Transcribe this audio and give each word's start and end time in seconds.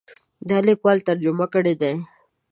دا 0.49 0.57
لیکوال 0.67 0.97
ترجمه 1.07 1.45
کړی 1.53 1.73
دی. 1.81 1.91